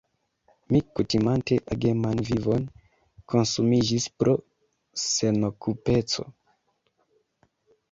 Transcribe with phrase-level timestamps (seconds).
[0.75, 2.65] Mi, kutimante ageman vivon,
[3.35, 4.35] konsumiĝis pro
[5.05, 6.29] senokupeco.